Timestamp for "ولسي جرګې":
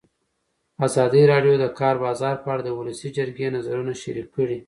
2.79-3.47